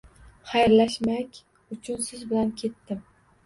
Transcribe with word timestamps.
Xayrlashmak 0.53 1.39
uchun 1.77 2.03
siz 2.09 2.27
bilan. 2.33 2.53
Ketdim. 2.67 3.09